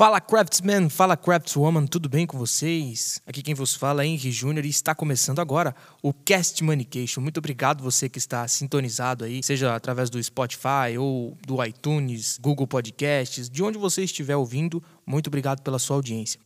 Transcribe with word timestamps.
Fala 0.00 0.18
Craftsman, 0.18 0.88
fala 0.88 1.14
Craftswoman, 1.14 1.84
tudo 1.84 2.08
bem 2.08 2.26
com 2.26 2.38
vocês? 2.38 3.20
Aqui 3.26 3.42
quem 3.42 3.52
vos 3.52 3.74
fala 3.74 4.02
é 4.02 4.06
Henry 4.06 4.32
Júnior 4.32 4.64
e 4.64 4.70
está 4.70 4.94
começando 4.94 5.40
agora 5.40 5.76
o 6.02 6.10
Cast 6.14 6.64
Manication. 6.64 7.20
Muito 7.20 7.36
obrigado 7.36 7.84
você 7.84 8.08
que 8.08 8.16
está 8.16 8.48
sintonizado 8.48 9.26
aí, 9.26 9.42
seja 9.42 9.74
através 9.74 10.08
do 10.08 10.22
Spotify 10.22 10.96
ou 10.98 11.36
do 11.46 11.62
iTunes, 11.62 12.38
Google 12.40 12.66
Podcasts, 12.66 13.50
de 13.50 13.62
onde 13.62 13.76
você 13.76 14.02
estiver 14.02 14.36
ouvindo. 14.36 14.82
Muito 15.04 15.26
obrigado 15.26 15.60
pela 15.60 15.78
sua 15.78 15.96
audiência. 15.96 16.40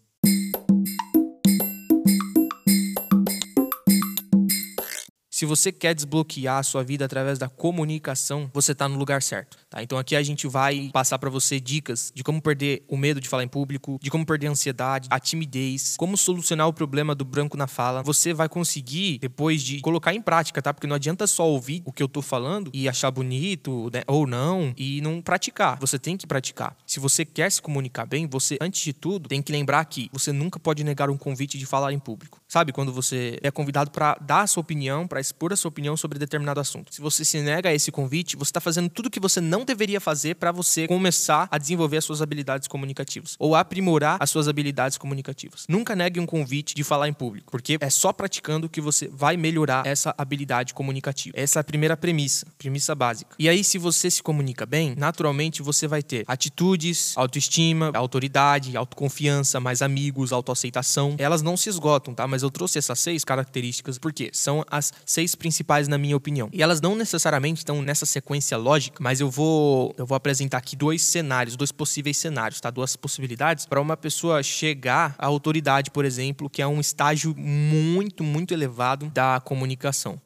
Se 5.35 5.45
você 5.45 5.73
quer 5.73 5.97
desbloquear 5.97 6.59
a 6.59 6.63
sua 6.63 6.85
vida 6.85 7.05
através 7.05 7.41
da 7.41 7.49
comunicação, 7.49 8.49
você 8.55 8.71
está 8.71 8.89
no 8.89 8.97
lugar 8.97 9.21
certo. 9.21 9.59
Tá? 9.69 9.83
Então 9.83 9.99
aqui 9.99 10.15
a 10.15 10.23
gente 10.23 10.47
vai 10.47 10.91
passar 10.93 11.19
para 11.19 11.29
você 11.29 11.59
dicas 11.59 12.13
de 12.15 12.23
como 12.23 12.41
perder 12.41 12.85
o 12.87 12.97
medo 12.97 13.21
de 13.21 13.29
falar 13.29 13.43
em 13.43 13.49
público, 13.49 13.99
de 14.01 14.13
como 14.13 14.25
perder 14.25 14.47
a 14.47 14.51
ansiedade, 14.53 15.09
a 15.11 15.19
timidez, 15.19 15.97
como 15.99 16.17
solucionar 16.17 16.69
o 16.69 16.73
problema 16.73 17.17
do 17.17 17.25
branco 17.25 17.57
na 17.57 17.67
fala. 17.67 18.01
Você 18.05 18.33
vai 18.33 18.49
conseguir 18.49 19.19
depois 19.19 19.61
de 19.61 19.81
colocar 19.81 20.15
em 20.15 20.23
prática, 20.23 20.63
tá? 20.63 20.73
Porque 20.73 20.87
não 20.87 20.95
adianta 20.95 21.27
só 21.27 21.49
ouvir 21.49 21.83
o 21.85 21.91
que 21.91 22.01
eu 22.01 22.09
tô 22.09 22.23
falando 22.23 22.71
e 22.73 22.89
achar 22.89 23.11
bonito 23.11 23.91
né? 23.93 24.03
ou 24.07 24.29
não 24.29 24.73
e 24.77 25.01
não 25.01 25.21
praticar. 25.21 25.81
Você 25.81 25.99
tem 25.99 26.17
que 26.17 26.29
praticar. 26.29 26.77
Se 26.87 27.01
você 27.01 27.25
quer 27.25 27.51
se 27.51 27.61
comunicar 27.61 28.07
bem, 28.07 28.29
você 28.29 28.57
antes 28.61 28.85
de 28.85 28.93
tudo 28.93 29.29
tem 29.29 29.43
que 29.43 29.51
lembrar 29.51 29.85
que 29.87 30.09
você 30.13 30.31
nunca 30.31 30.61
pode 30.61 30.85
negar 30.85 31.11
um 31.11 31.19
convite 31.19 31.59
de 31.59 31.67
falar 31.67 31.93
em 31.93 31.99
público. 31.99 32.41
Sabe 32.47 32.73
quando 32.73 32.93
você 32.93 33.37
é 33.43 33.51
convidado 33.51 33.91
para 33.91 34.17
dar 34.21 34.43
a 34.43 34.47
sua 34.47 34.61
opinião, 34.61 35.09
para 35.09 35.24
expor 35.25 35.53
a 35.53 35.57
sua 35.57 35.71
opinião 35.71 35.97
sobre 35.97 36.19
determinado 36.19 36.61
assunto. 36.61 36.95
Se 36.95 37.01
você 37.01 37.25
se 37.25 37.41
nega 37.41 37.71
a 37.71 37.75
esse 37.75 37.91
convite, 37.91 38.37
você 38.37 38.51
está 38.51 38.61
fazendo 38.61 38.89
tudo 38.89 39.07
o 39.07 39.11
que 39.11 39.19
você 39.19 39.41
não 39.41 39.65
deveria 39.65 40.01
fazer 40.01 40.35
para 40.35 40.53
você 40.53 40.87
começar 40.87 41.49
a 41.51 41.59
desenvolver 41.59 41.97
as 41.97 42.05
suas 42.05 42.21
habilidades 42.21 42.69
comunicativas 42.69 43.37
ou 43.39 43.55
aprimorar 43.55 44.19
as 44.21 44.31
suas 44.31 44.49
habilidades 44.49 44.99
comunicativas. 44.99 45.65
Nunca 45.69 45.97
negue 45.97 46.21
um 46.21 46.27
convite 46.27 46.75
de 46.75 46.85
falar 46.85 47.09
em 47.09 47.13
público, 47.13 47.51
porque 47.51 47.79
é 47.81 47.91
só 47.91 48.13
praticando 48.13 48.69
que 48.69 48.81
você 48.81 49.09
vai 49.09 49.37
melhorar 49.37 49.87
essa 49.87 50.15
habilidade 50.19 50.75
comunicativa. 50.75 51.35
Essa 51.39 51.59
é 51.59 51.61
a 51.61 51.65
primeira 51.65 51.97
premissa, 51.97 52.47
premissa 52.59 52.95
básica. 52.95 53.35
E 53.39 53.49
aí, 53.49 53.65
se 53.65 53.79
você 53.79 54.11
se 54.11 54.23
comunica 54.23 54.67
bem, 54.67 54.95
naturalmente 54.97 55.63
você 55.63 55.87
vai 55.89 56.03
ter 56.03 56.25
atitudes, 56.27 57.17
autoestima, 57.17 57.91
autoridade, 57.95 58.77
autoconfiança, 58.77 59.61
mais 59.61 59.83
amigos, 59.83 60.33
autoaceitação. 60.33 61.15
Elas 61.19 61.43
não 61.43 61.57
se 61.57 61.69
esgotam, 61.69 62.15
tá? 62.15 62.27
Mas 62.27 62.43
eu 62.43 62.51
trouxe 62.51 62.79
essas 62.79 62.99
seis 62.99 63.25
características 63.25 63.99
porque 63.99 64.31
são 64.33 64.65
as 64.71 64.93
seis 65.15 65.35
principais 65.35 65.89
na 65.89 65.97
minha 65.97 66.17
opinião. 66.17 66.49
E 66.53 66.63
elas 66.63 66.81
não 66.81 66.95
necessariamente 66.97 67.59
estão 67.59 67.81
nessa 67.81 68.05
sequência 68.05 68.57
lógica, 68.57 68.99
mas 69.01 69.21
eu 69.21 69.31
vou 69.31 69.95
eu 69.97 70.05
vou 70.05 70.17
apresentar 70.17 70.59
aqui 70.59 70.77
dois 70.77 71.03
cenários, 71.03 71.57
dois 71.57 71.73
possíveis 71.73 72.17
cenários, 72.17 72.61
tá? 72.61 72.71
Duas 72.71 72.97
possibilidades 72.97 73.67
para 73.67 73.81
uma 73.81 73.97
pessoa 73.97 74.43
chegar 74.43 75.15
à 75.19 75.27
autoridade, 75.27 75.91
por 75.91 76.05
exemplo, 76.05 76.51
que 76.51 76.61
é 76.61 76.67
um 76.67 76.81
estágio 76.81 77.35
muito, 77.37 78.25
muito 78.25 78.53
elevado 78.53 79.11
da 79.11 79.41
comunicação. 79.41 80.21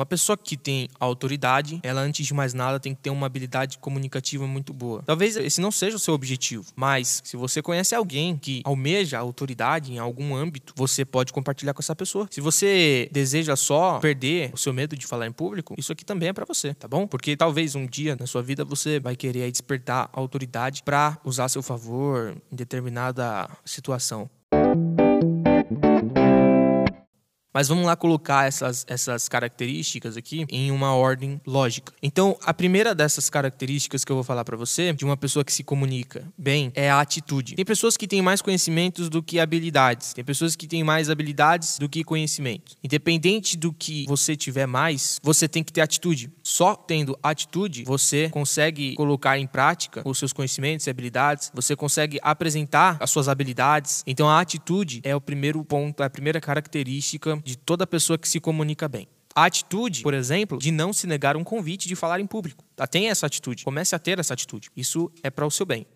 Uma 0.00 0.06
pessoa 0.06 0.34
que 0.34 0.56
tem 0.56 0.88
autoridade, 0.98 1.78
ela 1.82 2.00
antes 2.00 2.26
de 2.26 2.32
mais 2.32 2.54
nada 2.54 2.80
tem 2.80 2.94
que 2.94 3.02
ter 3.02 3.10
uma 3.10 3.26
habilidade 3.26 3.76
comunicativa 3.76 4.46
muito 4.46 4.72
boa. 4.72 5.02
Talvez 5.04 5.36
esse 5.36 5.60
não 5.60 5.70
seja 5.70 5.96
o 5.96 5.98
seu 5.98 6.14
objetivo, 6.14 6.64
mas 6.74 7.20
se 7.22 7.36
você 7.36 7.60
conhece 7.60 7.94
alguém 7.94 8.34
que 8.34 8.62
almeja 8.64 9.18
autoridade 9.18 9.92
em 9.92 9.98
algum 9.98 10.34
âmbito, 10.34 10.72
você 10.74 11.04
pode 11.04 11.34
compartilhar 11.34 11.74
com 11.74 11.82
essa 11.82 11.94
pessoa. 11.94 12.26
Se 12.30 12.40
você 12.40 13.10
deseja 13.12 13.54
só 13.56 13.98
perder 13.98 14.50
o 14.54 14.56
seu 14.56 14.72
medo 14.72 14.96
de 14.96 15.06
falar 15.06 15.26
em 15.26 15.32
público, 15.32 15.74
isso 15.76 15.92
aqui 15.92 16.02
também 16.02 16.30
é 16.30 16.32
para 16.32 16.46
você, 16.46 16.72
tá 16.72 16.88
bom? 16.88 17.06
Porque 17.06 17.36
talvez 17.36 17.74
um 17.74 17.84
dia 17.84 18.16
na 18.18 18.26
sua 18.26 18.40
vida 18.42 18.64
você 18.64 18.98
vai 18.98 19.14
querer 19.14 19.50
despertar 19.50 20.08
autoridade 20.14 20.82
para 20.82 21.18
usar 21.26 21.44
a 21.44 21.48
seu 21.50 21.62
favor 21.62 22.34
em 22.50 22.56
determinada 22.56 23.50
situação. 23.66 24.30
Mas 27.52 27.66
vamos 27.66 27.84
lá 27.84 27.96
colocar 27.96 28.46
essas, 28.46 28.84
essas 28.88 29.28
características 29.28 30.16
aqui 30.16 30.46
em 30.48 30.70
uma 30.70 30.94
ordem 30.94 31.40
lógica. 31.44 31.92
Então, 32.00 32.38
a 32.44 32.54
primeira 32.54 32.94
dessas 32.94 33.28
características 33.28 34.04
que 34.04 34.12
eu 34.12 34.16
vou 34.16 34.22
falar 34.22 34.44
para 34.44 34.56
você, 34.56 34.92
de 34.92 35.04
uma 35.04 35.16
pessoa 35.16 35.44
que 35.44 35.52
se 35.52 35.64
comunica 35.64 36.24
bem, 36.38 36.70
é 36.76 36.88
a 36.88 37.00
atitude. 37.00 37.56
Tem 37.56 37.64
pessoas 37.64 37.96
que 37.96 38.06
têm 38.06 38.22
mais 38.22 38.40
conhecimentos 38.40 39.08
do 39.08 39.20
que 39.20 39.40
habilidades. 39.40 40.12
Tem 40.12 40.24
pessoas 40.24 40.54
que 40.54 40.68
têm 40.68 40.84
mais 40.84 41.10
habilidades 41.10 41.76
do 41.78 41.88
que 41.88 42.04
conhecimento. 42.04 42.76
Independente 42.84 43.56
do 43.56 43.72
que 43.72 44.06
você 44.06 44.36
tiver 44.36 44.66
mais, 44.66 45.18
você 45.20 45.48
tem 45.48 45.64
que 45.64 45.72
ter 45.72 45.80
atitude. 45.80 46.30
Só 46.44 46.76
tendo 46.76 47.18
atitude, 47.20 47.82
você 47.82 48.28
consegue 48.28 48.94
colocar 48.94 49.38
em 49.38 49.46
prática 49.46 50.02
os 50.04 50.18
seus 50.18 50.32
conhecimentos 50.32 50.86
e 50.86 50.90
habilidades, 50.90 51.50
você 51.52 51.74
consegue 51.74 52.20
apresentar 52.22 52.96
as 53.00 53.10
suas 53.10 53.28
habilidades. 53.28 54.04
Então, 54.06 54.28
a 54.28 54.40
atitude 54.40 55.00
é 55.02 55.16
o 55.16 55.20
primeiro 55.20 55.64
ponto, 55.64 56.02
é 56.02 56.06
a 56.06 56.10
primeira 56.10 56.40
característica 56.40 57.39
de 57.44 57.56
toda 57.56 57.86
pessoa 57.86 58.18
que 58.18 58.28
se 58.28 58.40
comunica 58.40 58.88
bem. 58.88 59.08
A 59.34 59.44
atitude, 59.44 60.02
por 60.02 60.12
exemplo, 60.12 60.58
de 60.58 60.70
não 60.70 60.92
se 60.92 61.06
negar 61.06 61.36
um 61.36 61.44
convite 61.44 61.86
de 61.86 61.94
falar 61.94 62.20
em 62.20 62.26
público. 62.26 62.64
Tá? 62.74 62.86
Tem 62.86 63.08
essa 63.08 63.26
atitude. 63.26 63.64
Comece 63.64 63.94
a 63.94 63.98
ter 63.98 64.18
essa 64.18 64.34
atitude. 64.34 64.70
Isso 64.76 65.10
é 65.22 65.30
para 65.30 65.46
o 65.46 65.50
seu 65.50 65.64
bem. 65.64 65.86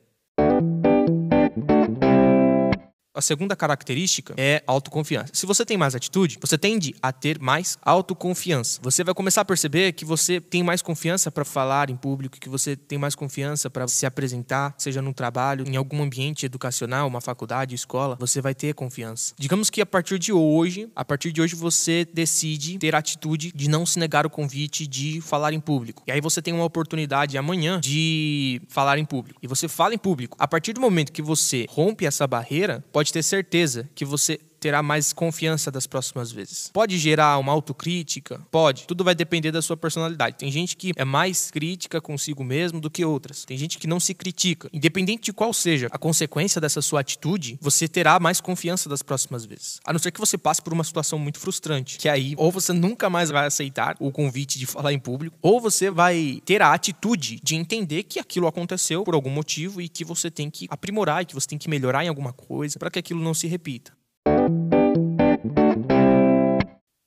A 3.17 3.23
segunda 3.23 3.55
característica 3.55 4.35
é 4.37 4.61
autoconfiança. 4.67 5.31
Se 5.33 5.47
você 5.47 5.65
tem 5.65 5.77
mais 5.77 5.95
atitude, 5.95 6.37
você 6.41 6.59
tende 6.59 6.97
a 7.01 7.13
ter 7.13 7.39
mais 7.39 7.79
autoconfiança. 7.81 8.81
Você 8.83 9.05
vai 9.05 9.15
começar 9.15 9.43
a 9.43 9.45
perceber 9.45 9.93
que 9.93 10.05
você 10.05 10.41
tem 10.41 10.65
mais 10.65 10.83
confiança 10.83 11.31
para 11.31 11.45
falar 11.45 11.91
em 11.91 11.97
público, 11.97 12.41
que 12.41 12.49
você 12.49 12.75
tem 12.75 12.99
mais 12.99 13.15
confiança 13.15 13.71
para 13.71 13.87
se 13.87 14.05
apresentar, 14.05 14.75
seja 14.77 15.01
no 15.01 15.15
trabalho, 15.15 15.65
em 15.65 15.77
algum 15.77 16.03
ambiente 16.03 16.45
educacional, 16.45 17.07
uma 17.07 17.21
faculdade, 17.21 17.73
escola, 17.73 18.17
você 18.19 18.41
vai 18.41 18.53
ter 18.53 18.75
confiança. 18.75 19.33
Digamos 19.39 19.71
que 19.71 19.81
a 19.81 19.87
partir 19.87 20.19
de 20.19 20.33
hoje, 20.33 20.91
a 20.97 21.05
partir 21.05 21.31
de 21.31 21.41
hoje 21.41 21.55
você 21.55 22.05
decide 22.13 22.79
ter 22.79 22.97
a 22.97 22.99
atitude 22.99 23.53
de 23.55 23.69
não 23.69 23.87
se 23.87 23.97
negar 23.97 24.27
o 24.27 24.31
convite 24.31 24.89
de 24.89 25.21
falar 25.21 25.53
em 25.53 25.61
público. 25.61 26.03
E 26.05 26.11
aí 26.11 26.21
você 26.21 26.43
tem 26.43 26.53
uma 26.53 26.65
oportunidade 26.65 27.39
amanhã 27.39 27.79
de 27.79 28.61
falar 28.67 28.99
em 28.99 29.05
público. 29.05 29.39
E 29.41 29.47
você 29.47 29.69
fala 29.69 29.95
em 29.95 29.99
público. 29.99 30.37
A 30.41 30.49
partir 30.49 30.73
do 30.73 30.81
momento 30.81 31.13
que 31.13 31.23
você 31.23 31.65
rompe 31.71 32.05
essa 32.05 32.27
barreira, 32.27 32.85
pode 32.93 33.04
pode 33.05 33.13
ter 33.13 33.23
certeza 33.23 33.89
que 33.95 34.05
você 34.05 34.41
terá 34.65 34.83
mais 34.83 35.13
confiança 35.13 35.71
das 35.71 35.87
próximas 35.87 36.33
vezes. 36.33 36.71
Pode 36.73 36.97
gerar 36.97 37.37
uma 37.37 37.53
autocrítica? 37.53 38.41
Pode. 38.51 38.87
Tudo 38.87 39.05
vai 39.05 39.15
depender 39.15 39.53
da 39.53 39.61
sua 39.61 39.77
personalidade. 39.77 40.39
Tem 40.39 40.51
gente 40.51 40.75
que 40.75 40.93
é 40.97 41.05
mais 41.05 41.51
crítica 41.51 42.01
consigo 42.01 42.43
mesmo 42.43 42.81
do 42.81 42.91
que 42.91 43.05
outras. 43.05 43.45
Tem 43.45 43.59
gente 43.59 43.79
que 43.79 43.87
não 43.87 44.01
se 44.01 44.15
critica. 44.15 44.71
Independente 44.73 45.25
de 45.25 45.35
qual 45.35 45.53
seja 45.53 45.89
a 45.91 45.99
consequência 45.99 46.63
dessa 46.63 46.81
sua 46.81 47.01
atitude, 47.01 47.59
você 47.61 47.87
terá 47.87 48.19
mais 48.19 48.41
confiança 48.41 48.89
das 48.89 49.03
próximas 49.03 49.45
vezes. 49.45 49.81
A 49.85 49.93
não 49.93 50.01
ser 50.01 50.11
que 50.11 50.19
você 50.19 50.39
passe 50.39 50.63
por 50.63 50.73
uma 50.73 50.83
situação 50.83 51.19
muito 51.19 51.39
frustrante, 51.39 51.99
que 51.99 52.09
aí 52.09 52.33
ou 52.39 52.51
você 52.51 52.73
nunca 52.73 53.11
mais 53.11 53.29
vai 53.29 53.47
aceitar 53.47 53.95
o 54.01 54.11
convite 54.11 54.59
de 54.59 54.65
falar 54.65 54.95
em 54.95 54.99
público, 54.99 55.37
ou 55.43 55.61
você 55.61 55.91
vai 55.91 56.41
ter 56.47 56.63
a 56.63 56.73
atitude 56.73 57.39
de 57.43 57.55
entender 57.55 58.05
que 58.05 58.19
aquilo 58.19 58.47
aconteceu 58.47 59.05
por 59.05 59.15
algum 59.15 59.29
motivo 59.29 59.83
e 59.83 59.91
que 59.91 60.07
você 60.07 60.31
tem 60.31 60.49
que 60.49 60.67
aprimorar 60.71 61.21
e 61.21 61.27
que 61.27 61.35
você 61.35 61.49
tem 61.49 61.59
que 61.59 61.69
melhorar 61.69 62.03
em 62.03 62.09
alguma 62.09 62.33
coisa 62.33 62.79
para 62.79 62.91
que 62.91 62.99
aquilo 62.99 63.21
não 63.21 63.35
se 63.35 63.47
repita. 63.47 63.93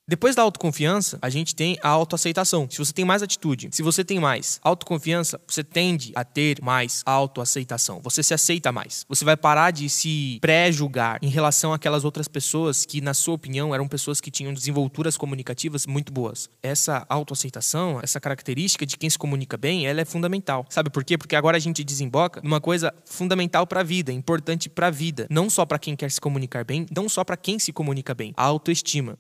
Depois 0.10 0.38
da 0.38 0.42
autoconfiança, 0.42 1.20
a 1.22 1.30
gente 1.30 1.54
tem 1.54 1.78
a 1.84 1.90
autoaceitação. 1.90 2.66
Se 2.70 2.78
você 2.78 2.94
tem 2.94 3.04
mais 3.04 3.22
atitude, 3.22 3.68
se 3.74 3.84
você 3.84 4.06
tem 4.06 4.22
mais 4.22 4.58
autoconfiança, 4.64 5.38
você 5.46 5.66
tende 5.66 6.14
a 6.16 6.24
ter 6.24 6.62
mais 6.62 7.02
autoaceitação. 7.06 8.00
Você 8.02 8.24
se 8.24 8.34
aceita 8.34 8.72
mais. 8.72 9.06
Você 9.10 9.26
vai 9.26 9.36
parar 9.36 9.72
de 9.72 9.90
se 9.90 10.38
pré-julgar 10.40 11.20
em 11.22 11.28
relação 11.28 11.74
àquelas 11.74 12.06
outras 12.06 12.30
pessoas 12.30 12.86
que, 12.86 13.02
na 13.02 13.14
sua 13.14 13.34
opinião, 13.34 13.76
eram 13.76 13.86
pessoas 13.86 14.22
que 14.22 14.32
tinham 14.32 14.54
desenvolturas 14.54 15.18
comunicativas 15.18 15.86
muito 15.86 16.14
boas. 16.14 16.50
Essa 16.64 17.06
autoaceitação, 17.10 18.00
essa 18.02 18.18
característica 18.18 18.86
de 18.86 18.96
quem 18.96 19.10
se 19.10 19.18
comunica 19.18 19.58
bem, 19.58 19.88
ela 19.88 20.00
é 20.00 20.06
fundamental. 20.06 20.66
Sabe 20.70 20.90
por 20.90 21.04
quê? 21.04 21.18
Porque 21.18 21.36
agora 21.36 21.58
a 21.58 21.60
gente 21.60 21.84
desemboca 21.84 22.40
numa 22.42 22.62
coisa 22.62 22.94
fundamental 23.04 23.68
para 23.68 23.82
a 23.82 23.84
vida, 23.84 24.14
importante 24.14 24.70
para 24.70 24.88
a 24.88 24.92
vida, 24.92 25.28
não 25.30 25.50
só 25.50 25.66
para 25.66 25.78
quem 25.78 25.98
quer 25.98 26.10
se 26.10 26.22
comunicar 26.22 26.64
bem, 26.64 26.86
não 26.96 27.10
só 27.10 27.26
para 27.26 27.36
quem 27.36 27.60
se 27.60 27.74
comunica 27.74 28.16
bem, 28.16 28.34
a 28.38 28.44
autoestima. 28.46 29.20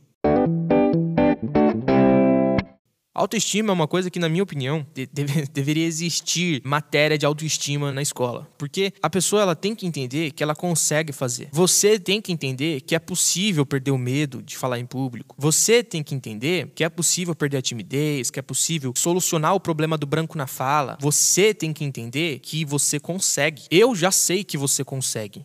Autoestima 3.17 3.71
é 3.71 3.73
uma 3.73 3.87
coisa 3.87 4.11
que, 4.11 4.19
na 4.19 4.29
minha 4.29 4.43
opinião, 4.43 4.85
de 4.93 5.07
deve 5.07 5.47
deveria 5.51 5.85
existir 5.87 6.61
matéria 6.63 7.17
de 7.17 7.25
autoestima 7.25 7.91
na 7.91 7.99
escola. 7.99 8.47
Porque 8.59 8.93
a 9.01 9.09
pessoa 9.09 9.41
ela 9.41 9.55
tem 9.55 9.73
que 9.73 9.87
entender 9.87 10.31
que 10.31 10.43
ela 10.43 10.55
consegue 10.55 11.11
fazer. 11.11 11.49
Você 11.51 11.99
tem 11.99 12.21
que 12.21 12.31
entender 12.31 12.81
que 12.81 12.93
é 12.93 12.99
possível 12.99 13.65
perder 13.65 13.89
o 13.89 13.97
medo 13.97 14.43
de 14.43 14.55
falar 14.55 14.77
em 14.77 14.85
público. 14.85 15.35
Você 15.39 15.83
tem 15.83 16.03
que 16.03 16.13
entender 16.13 16.71
que 16.75 16.83
é 16.83 16.89
possível 16.89 17.33
perder 17.33 17.57
a 17.57 17.61
timidez, 17.61 18.29
que 18.29 18.37
é 18.37 18.43
possível 18.43 18.93
solucionar 18.95 19.55
o 19.55 19.59
problema 19.59 19.97
do 19.97 20.05
branco 20.05 20.37
na 20.37 20.45
fala. 20.45 20.95
Você 21.01 21.55
tem 21.55 21.73
que 21.73 21.83
entender 21.83 22.37
que 22.39 22.63
você 22.63 22.99
consegue. 22.99 23.63
Eu 23.71 23.95
já 23.95 24.11
sei 24.11 24.43
que 24.43 24.59
você 24.59 24.83
consegue. 24.83 25.43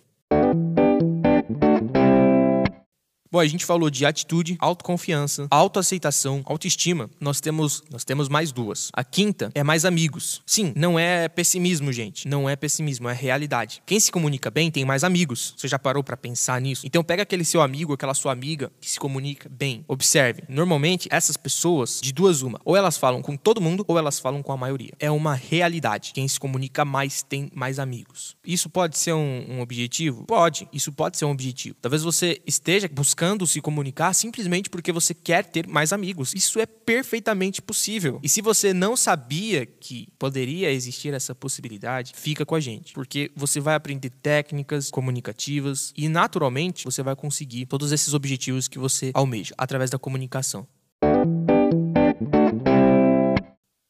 Bom, 3.32 3.40
a 3.40 3.46
gente 3.46 3.64
falou 3.64 3.88
de 3.88 4.04
atitude, 4.04 4.58
autoconfiança, 4.60 5.46
autoaceitação, 5.50 6.42
autoestima. 6.44 7.08
Nós 7.18 7.40
temos, 7.40 7.82
nós 7.90 8.04
temos 8.04 8.28
mais 8.28 8.52
duas. 8.52 8.90
A 8.92 9.02
quinta 9.02 9.50
é 9.54 9.64
mais 9.64 9.86
amigos. 9.86 10.42
Sim, 10.44 10.74
não 10.76 10.98
é 10.98 11.30
pessimismo, 11.30 11.90
gente. 11.90 12.28
Não 12.28 12.46
é 12.46 12.54
pessimismo, 12.54 13.08
é 13.08 13.14
realidade. 13.14 13.82
Quem 13.86 13.98
se 13.98 14.12
comunica 14.12 14.50
bem 14.50 14.70
tem 14.70 14.84
mais 14.84 15.02
amigos. 15.02 15.54
Você 15.56 15.66
já 15.66 15.78
parou 15.78 16.04
para 16.04 16.14
pensar 16.14 16.60
nisso? 16.60 16.86
Então 16.86 17.02
pega 17.02 17.22
aquele 17.22 17.42
seu 17.42 17.62
amigo, 17.62 17.94
aquela 17.94 18.12
sua 18.12 18.32
amiga 18.32 18.70
que 18.78 18.90
se 18.90 19.00
comunica 19.00 19.48
bem. 19.48 19.82
Observe. 19.88 20.42
Normalmente 20.46 21.08
essas 21.10 21.38
pessoas 21.38 22.00
de 22.02 22.12
duas 22.12 22.42
uma, 22.42 22.60
ou 22.66 22.76
elas 22.76 22.98
falam 22.98 23.22
com 23.22 23.34
todo 23.34 23.62
mundo 23.62 23.82
ou 23.88 23.96
elas 23.96 24.20
falam 24.20 24.42
com 24.42 24.52
a 24.52 24.58
maioria. 24.58 24.92
É 25.00 25.10
uma 25.10 25.34
realidade. 25.34 26.12
Quem 26.12 26.28
se 26.28 26.38
comunica 26.38 26.84
mais 26.84 27.22
tem 27.22 27.50
mais 27.54 27.78
amigos. 27.78 28.36
Isso 28.44 28.68
pode 28.68 28.98
ser 28.98 29.14
um, 29.14 29.46
um 29.48 29.60
objetivo? 29.62 30.26
Pode. 30.26 30.68
Isso 30.70 30.92
pode 30.92 31.16
ser 31.16 31.24
um 31.24 31.30
objetivo. 31.30 31.76
Talvez 31.80 32.02
você 32.02 32.38
esteja 32.46 32.90
buscando 32.92 33.21
se 33.46 33.60
comunicar 33.60 34.12
simplesmente 34.14 34.68
porque 34.68 34.92
você 34.92 35.14
quer 35.14 35.44
ter 35.44 35.66
mais 35.66 35.92
amigos. 35.92 36.34
Isso 36.34 36.58
é 36.58 36.66
perfeitamente 36.66 37.62
possível. 37.62 38.18
E 38.22 38.28
se 38.28 38.42
você 38.42 38.74
não 38.74 38.96
sabia 38.96 39.64
que 39.64 40.08
poderia 40.18 40.70
existir 40.70 41.14
essa 41.14 41.34
possibilidade, 41.34 42.12
fica 42.14 42.44
com 42.44 42.54
a 42.54 42.60
gente, 42.60 42.92
porque 42.92 43.30
você 43.34 43.60
vai 43.60 43.74
aprender 43.74 44.10
técnicas 44.10 44.90
comunicativas 44.90 45.92
e 45.96 46.08
naturalmente 46.08 46.84
você 46.84 47.02
vai 47.02 47.14
conseguir 47.14 47.66
todos 47.66 47.92
esses 47.92 48.14
objetivos 48.14 48.68
que 48.68 48.78
você 48.78 49.10
almeja 49.14 49.54
através 49.56 49.90
da 49.90 49.98
comunicação. 49.98 50.66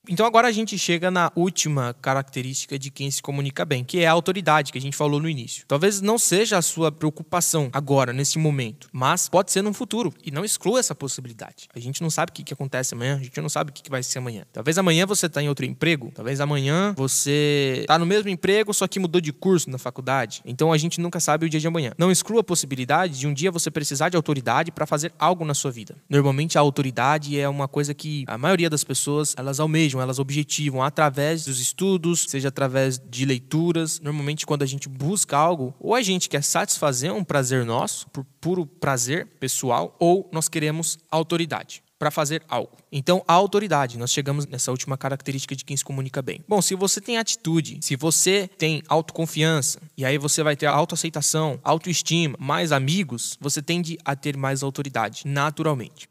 Então 0.09 0.27
agora 0.27 0.49
a 0.49 0.53
gente 0.53 0.77
chega 0.77 1.13
na 1.13 1.31
última 1.37 1.95
característica 1.95 2.77
de 2.77 2.91
quem 2.91 3.09
se 3.09 3.23
comunica 3.23 3.65
bem, 3.65 3.85
que 3.85 4.01
é 4.01 4.07
a 4.09 4.11
autoridade, 4.13 4.73
que 4.73 4.79
a 4.79 4.81
gente 4.81 4.97
falou 4.97 5.21
no 5.21 5.29
início. 5.29 5.65
Talvez 5.69 6.01
não 6.01 6.19
seja 6.19 6.59
a 6.59 6.63
sua 6.63 6.91
preocupação 6.91 7.71
agora, 7.73 8.13
nesse 8.13 8.37
momento, 8.37 8.89
mas 8.93 9.29
pode 9.29 9.53
ser 9.53 9.63
no 9.63 9.73
futuro. 9.73 10.13
E 10.25 10.33
não 10.33 10.45
exclua 10.45 10.81
essa 10.81 10.93
possibilidade. 10.93 11.69
A 11.73 11.79
gente 11.79 12.03
não 12.03 12.11
sabe 12.11 12.31
o 12.31 12.33
que, 12.33 12.43
que 12.43 12.53
acontece 12.53 12.95
amanhã, 12.95 13.15
a 13.15 13.23
gente 13.23 13.41
não 13.41 13.49
sabe 13.49 13.71
o 13.71 13.73
que, 13.73 13.81
que 13.81 13.91
vai 13.91 14.03
ser 14.03 14.19
amanhã. 14.19 14.45
Talvez 14.53 14.77
amanhã 14.77 15.07
você 15.07 15.27
está 15.27 15.41
em 15.41 15.49
outro 15.49 15.65
emprego, 15.65 16.11
talvez 16.13 16.41
amanhã 16.41 16.93
você 16.97 17.79
está 17.83 17.97
no 17.97 18.05
mesmo 18.05 18.29
emprego, 18.29 18.75
só 18.75 18.89
que 18.89 18.99
mudou 18.99 19.21
de 19.21 19.33
curso 19.33 19.71
na 19.71 19.79
faculdade. 19.79 20.43
Então 20.45 20.73
a 20.73 20.79
gente 20.79 21.01
nunca 21.01 21.21
sabe 21.21 21.47
o 21.47 21.49
dia 21.49 21.61
de 21.61 21.69
amanhã. 21.69 21.93
Não 21.97 22.11
exclua 22.11 22.41
a 22.41 22.45
possibilidade 22.45 23.21
de 23.21 23.29
um 23.29 23.33
dia 23.33 23.53
você 23.53 23.71
precisar 23.71 24.09
de 24.09 24.17
autoridade 24.17 24.73
para 24.73 24.85
fazer 24.85 25.13
algo 25.17 25.45
na 25.45 25.55
sua 25.55 25.71
vida. 25.71 25.95
Normalmente 26.11 26.59
a 26.59 26.61
autoridade 26.61 27.39
é 27.39 27.49
uma 27.49 27.69
coisa 27.69 27.95
que 27.95 28.25
a 28.27 28.37
maioria 28.37 28.69
das 28.69 28.83
pessoas 28.83 29.33
elas 29.39 29.61
almejam 29.61 29.93
elas 30.03 30.19
objetivam 30.19 30.83
através 30.83 31.45
dos 31.45 31.61
estudos, 31.61 32.27
seja 32.29 32.49
através 32.49 32.99
de 32.99 33.25
leituras. 33.25 34.01
Normalmente, 34.01 34.47
quando 34.47 34.63
a 34.63 34.67
gente 34.67 34.89
busca 34.89 35.37
algo, 35.37 35.75
ou 35.81 35.95
a 35.95 36.03
gente 36.03 36.29
quer 36.29 36.43
satisfazer 36.43 37.13
um 37.13 37.25
prazer 37.25 37.65
nosso, 37.65 38.09
por 38.11 38.25
puro 38.41 38.67
prazer 38.67 39.27
pessoal, 39.39 39.97
ou 39.99 40.29
nós 40.33 40.49
queremos 40.49 40.99
autoridade 41.11 41.83
para 42.03 42.11
fazer 42.11 42.43
algo. 42.49 42.77
Então, 42.91 43.23
a 43.29 43.33
autoridade, 43.33 43.97
nós 43.97 44.11
chegamos 44.11 44.45
nessa 44.45 44.73
última 44.73 44.99
característica 44.99 45.55
de 45.55 45.65
quem 45.65 45.77
se 45.77 45.85
comunica 45.85 46.21
bem. 46.21 46.43
Bom, 46.49 46.61
se 46.61 46.75
você 46.75 47.01
tem 47.01 47.17
atitude, 47.17 47.79
se 47.81 47.95
você 47.95 48.51
tem 48.59 48.83
autoconfiança, 48.89 49.81
e 49.97 50.05
aí 50.05 50.19
você 50.19 50.43
vai 50.43 50.57
ter 50.57 50.67
autoaceitação, 50.67 51.61
autoestima, 51.63 52.37
mais 52.41 52.73
amigos, 52.73 53.39
você 53.41 53.63
tende 53.63 53.97
a 54.05 54.17
ter 54.17 54.37
mais 54.37 54.65
autoridade, 54.65 55.23
naturalmente. 55.25 56.09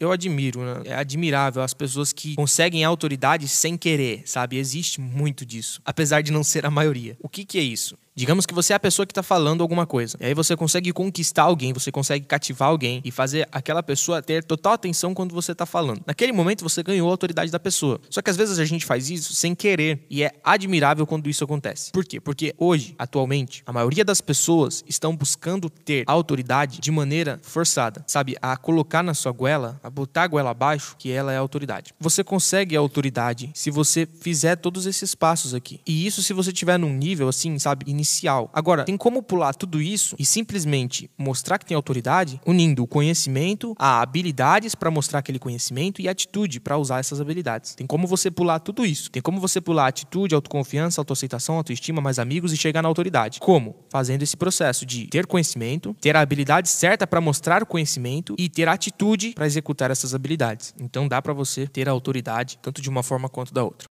Eu 0.00 0.12
admiro, 0.12 0.60
né? 0.60 0.82
É 0.84 0.94
admirável 0.94 1.62
as 1.62 1.74
pessoas 1.74 2.12
que 2.12 2.34
conseguem 2.34 2.84
autoridade 2.84 3.48
sem 3.48 3.76
querer, 3.76 4.22
sabe? 4.26 4.56
Existe 4.56 5.00
muito 5.00 5.44
disso, 5.44 5.80
apesar 5.84 6.22
de 6.22 6.30
não 6.30 6.44
ser 6.44 6.64
a 6.64 6.70
maioria. 6.70 7.16
O 7.20 7.28
que, 7.28 7.44
que 7.44 7.58
é 7.58 7.62
isso? 7.62 7.98
Digamos 8.18 8.44
que 8.44 8.52
você 8.52 8.72
é 8.72 8.76
a 8.76 8.80
pessoa 8.80 9.06
que 9.06 9.12
está 9.12 9.22
falando 9.22 9.60
alguma 9.60 9.86
coisa. 9.86 10.18
E 10.20 10.26
aí 10.26 10.34
você 10.34 10.56
consegue 10.56 10.92
conquistar 10.92 11.44
alguém, 11.44 11.72
você 11.72 11.92
consegue 11.92 12.26
cativar 12.26 12.68
alguém 12.68 13.00
e 13.04 13.12
fazer 13.12 13.48
aquela 13.52 13.80
pessoa 13.80 14.20
ter 14.20 14.42
total 14.42 14.72
atenção 14.72 15.14
quando 15.14 15.32
você 15.32 15.52
está 15.52 15.64
falando. 15.64 16.02
Naquele 16.04 16.32
momento 16.32 16.64
você 16.64 16.82
ganhou 16.82 17.06
a 17.06 17.12
autoridade 17.12 17.52
da 17.52 17.60
pessoa. 17.60 18.00
Só 18.10 18.20
que 18.20 18.28
às 18.28 18.36
vezes 18.36 18.58
a 18.58 18.64
gente 18.64 18.84
faz 18.84 19.08
isso 19.08 19.32
sem 19.36 19.54
querer 19.54 20.04
e 20.10 20.24
é 20.24 20.32
admirável 20.42 21.06
quando 21.06 21.30
isso 21.30 21.44
acontece. 21.44 21.92
Por 21.92 22.04
quê? 22.04 22.18
Porque 22.18 22.52
hoje, 22.58 22.92
atualmente, 22.98 23.62
a 23.64 23.72
maioria 23.72 24.04
das 24.04 24.20
pessoas 24.20 24.82
estão 24.88 25.14
buscando 25.14 25.70
ter 25.70 26.02
autoridade 26.04 26.80
de 26.80 26.90
maneira 26.90 27.38
forçada, 27.40 28.02
sabe? 28.04 28.36
A 28.42 28.56
colocar 28.56 29.04
na 29.04 29.14
sua 29.14 29.30
goela, 29.30 29.78
a 29.80 29.88
botar 29.88 30.24
a 30.24 30.26
goela 30.26 30.50
abaixo, 30.50 30.96
que 30.98 31.08
ela 31.08 31.32
é 31.32 31.36
autoridade. 31.36 31.94
Você 32.00 32.24
consegue 32.24 32.76
a 32.76 32.80
autoridade 32.80 33.52
se 33.54 33.70
você 33.70 34.08
fizer 34.20 34.56
todos 34.56 34.86
esses 34.86 35.14
passos 35.14 35.54
aqui. 35.54 35.80
E 35.86 36.04
isso 36.04 36.20
se 36.20 36.32
você 36.32 36.50
tiver 36.50 36.80
num 36.80 36.92
nível 36.92 37.28
assim, 37.28 37.56
sabe, 37.60 37.88
inicial 37.88 38.07
inicial. 38.08 38.50
Agora, 38.52 38.84
tem 38.84 38.96
como 38.96 39.22
pular 39.22 39.54
tudo 39.54 39.80
isso 39.80 40.16
e 40.18 40.24
simplesmente 40.24 41.10
mostrar 41.18 41.58
que 41.58 41.66
tem 41.66 41.74
autoridade, 41.74 42.40
unindo 42.46 42.82
o 42.82 42.86
conhecimento 42.86 43.74
a 43.78 44.00
habilidades 44.00 44.74
para 44.74 44.90
mostrar 44.90 45.18
aquele 45.18 45.38
conhecimento 45.38 46.00
e 46.00 46.08
atitude 46.08 46.58
para 46.58 46.78
usar 46.78 46.98
essas 46.98 47.20
habilidades. 47.20 47.74
Tem 47.74 47.86
como 47.86 48.06
você 48.06 48.30
pular 48.30 48.58
tudo 48.60 48.84
isso. 48.84 49.10
Tem 49.10 49.20
como 49.20 49.40
você 49.40 49.60
pular 49.60 49.86
atitude, 49.88 50.34
autoconfiança, 50.34 51.00
autoaceitação, 51.00 51.56
autoestima, 51.56 52.00
mais 52.00 52.18
amigos 52.18 52.52
e 52.52 52.56
chegar 52.56 52.82
na 52.82 52.88
autoridade. 52.88 53.40
Como? 53.40 53.76
Fazendo 53.90 54.22
esse 54.22 54.36
processo 54.36 54.86
de 54.86 55.06
ter 55.06 55.26
conhecimento, 55.26 55.94
ter 56.00 56.16
a 56.16 56.20
habilidade 56.20 56.68
certa 56.68 57.06
para 57.06 57.20
mostrar 57.20 57.62
o 57.62 57.66
conhecimento 57.66 58.34
e 58.38 58.48
ter 58.48 58.68
atitude 58.68 59.32
para 59.34 59.46
executar 59.46 59.90
essas 59.90 60.14
habilidades. 60.14 60.74
Então 60.80 61.06
dá 61.06 61.20
para 61.20 61.32
você 61.32 61.66
ter 61.66 61.88
a 61.88 61.92
autoridade 61.92 62.58
tanto 62.62 62.80
de 62.80 62.88
uma 62.88 63.02
forma 63.02 63.28
quanto 63.28 63.52
da 63.52 63.62
outra. 63.62 63.87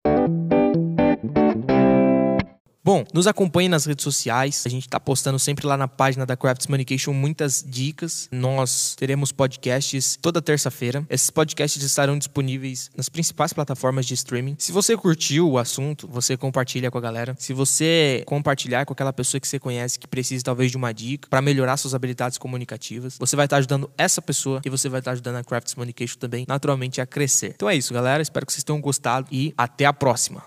Bom, 2.88 3.04
nos 3.13 3.28
acompanhe 3.28 3.68
nas 3.68 3.84
redes 3.84 4.01
sociais. 4.01 4.63
A 4.66 4.69
gente 4.69 4.88
está 4.88 4.98
postando 4.98 5.38
sempre 5.38 5.68
lá 5.68 5.75
na 5.75 5.89
página 5.89 6.25
da 6.25 6.38
Crafts 6.38 6.68
Communication 6.68 7.12
muitas 7.12 7.62
dicas. 7.68 8.30
Nós 8.31 8.95
teremos 8.95 9.34
podcasts 9.34 10.18
toda 10.22 10.42
terça-feira. 10.42 11.06
Esses 11.10 11.30
podcasts 11.30 11.84
estarão 11.84 12.18
disponíveis 12.18 12.89
nas 12.95 13.10
principais 13.10 13.51
plataformas 13.51 14.06
de 14.06 14.13
streaming. 14.13 14.56
Se 14.57 14.72
você 14.72 14.95
curtiu 14.95 15.50
o 15.50 15.57
assunto, 15.57 16.07
você 16.07 16.38
compartilha 16.38 16.89
com 16.89 16.98
a 16.98 17.01
galera. 17.01 17.36
Se 17.38 17.51
você 17.51 18.24
compartilhar 18.25 18.86
com 18.86 18.94
aquela 18.94 19.12
pessoa 19.12 19.42
que 19.42 19.50
você 19.50 19.60
conhece 19.60 20.00
que 20.00 20.07
precisa 20.07 20.42
talvez 20.45 20.72
de 20.72 20.78
uma 20.78 20.94
dica 20.94 21.28
para 21.30 21.42
melhorar 21.42 21.75
suas 21.75 21.94
habilidades 21.94 22.38
comunicativas, 22.38 23.18
você 23.19 23.36
vai 23.36 23.48
estar 23.48 23.57
tá 23.57 23.60
ajudando 23.60 23.92
essa 23.98 24.22
pessoa 24.22 24.62
e 24.63 24.69
você 24.69 24.88
vai 24.88 25.01
estar 25.01 25.12
tá 25.12 25.13
ajudando 25.13 25.36
a 25.36 25.44
Crafts 25.44 25.74
Communication 25.74 26.18
também 26.19 26.45
naturalmente 26.48 27.01
a 27.01 27.06
crescer. 27.06 27.51
Então 27.54 27.69
é 27.69 27.75
isso, 27.75 27.94
galera. 27.94 28.24
Espero 28.24 28.45
que 28.45 28.54
vocês 28.54 28.63
tenham 28.63 28.80
gostado 28.80 29.28
e 29.30 29.54
até 29.57 29.83
a 29.83 29.92
próxima. 29.92 30.42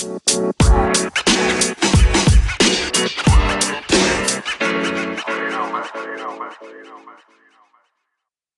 Thank 0.00 1.68
you. 1.68 1.79